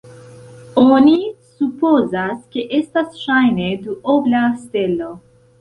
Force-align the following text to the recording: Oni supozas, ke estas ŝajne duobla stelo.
Oni 0.83 1.13
supozas, 1.49 2.33
ke 2.57 2.65
estas 2.81 3.21
ŝajne 3.27 3.71
duobla 3.87 4.45
stelo. 4.67 5.17